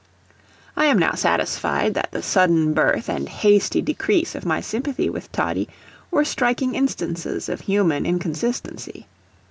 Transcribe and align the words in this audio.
I 0.75 0.85
am 0.85 0.97
now 0.97 1.13
satisfied 1.13 1.93
that 1.93 2.09
the 2.09 2.23
sudden 2.23 2.73
birth 2.73 3.07
and 3.07 3.29
hasty 3.29 3.83
decease 3.83 4.33
of 4.33 4.47
my 4.47 4.59
sympathy 4.59 5.11
with 5.11 5.31
Toddie 5.31 5.69
were 6.09 6.25
striking 6.25 6.73
instances 6.73 7.47
of 7.47 7.61
human 7.61 8.07
inconsistency. 8.07 9.05